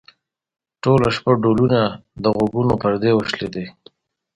ټوله 0.81 1.09
شپه 1.15 1.31
ډولونه؛ 1.43 1.81
د 2.21 2.23
غوږونو 2.35 2.73
پردې 2.81 3.11
وشلېدې. 3.15 3.65